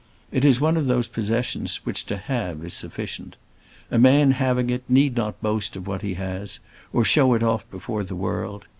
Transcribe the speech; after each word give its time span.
It 0.31 0.43
is 0.43 0.59
one 0.59 0.77
of 0.77 0.87
those 0.87 1.07
possessions 1.07 1.85
which 1.85 2.07
to 2.07 2.17
have 2.17 2.65
is 2.65 2.73
sufficient. 2.73 3.35
A 3.91 3.99
man 3.99 4.31
having 4.31 4.71
it 4.71 4.83
need 4.89 5.15
not 5.15 5.39
boast 5.43 5.75
of 5.75 5.85
what 5.85 6.01
he 6.01 6.15
has, 6.15 6.59
or 6.91 7.05
show 7.05 7.35
it 7.35 7.43
off 7.43 7.69
before 7.69 8.03
the 8.03 8.15
world. 8.15 8.65